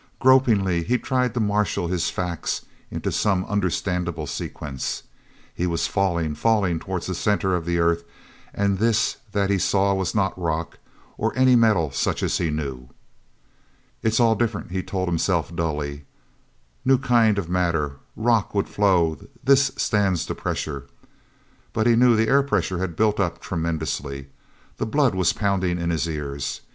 Gropingly 0.19 0.81
he 0.83 0.97
tried 0.97 1.35
to 1.35 1.39
marshal 1.39 1.87
his 1.87 2.09
facts 2.09 2.65
into 2.89 3.11
some 3.11 3.45
understandable 3.45 4.25
sequence. 4.25 5.03
He 5.53 5.67
was 5.67 5.85
falling, 5.85 6.33
falling 6.33 6.79
toward 6.79 7.03
the 7.03 7.13
center 7.13 7.53
of 7.55 7.65
the 7.65 7.77
earth, 7.77 8.03
and 8.51 8.79
this 8.79 9.17
that 9.31 9.51
he 9.51 9.59
saw 9.59 9.93
was 9.93 10.15
not 10.15 10.35
rock, 10.41 10.79
or 11.19 11.37
any 11.37 11.55
metal 11.55 11.91
such 11.91 12.23
as 12.23 12.39
he 12.39 12.49
knew. 12.49 12.89
"It's 14.01 14.19
all 14.19 14.33
different," 14.33 14.71
he 14.71 14.81
told 14.81 15.07
himself 15.07 15.55
dully, 15.55 16.05
"new 16.83 16.97
kind 16.97 17.37
of 17.37 17.47
matter. 17.47 17.97
Rock 18.15 18.55
would 18.55 18.67
flow; 18.67 19.19
this 19.43 19.71
stands 19.77 20.25
the 20.25 20.33
pressure." 20.33 20.87
But 21.73 21.85
he 21.85 21.95
knew 21.95 22.15
the 22.15 22.27
air 22.27 22.41
pressure 22.41 22.79
had 22.79 22.95
built 22.95 23.19
up 23.19 23.39
tremendously. 23.39 24.29
The 24.77 24.87
blood 24.87 25.13
was 25.13 25.31
pounding 25.31 25.77
in 25.77 25.91
his 25.91 26.07
ears. 26.09 26.61